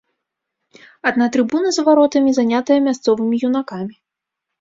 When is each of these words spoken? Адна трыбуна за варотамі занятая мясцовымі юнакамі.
Адна 1.09 1.27
трыбуна 1.35 1.69
за 1.77 1.81
варотамі 1.89 2.31
занятая 2.39 2.79
мясцовымі 2.87 3.35
юнакамі. 3.51 3.95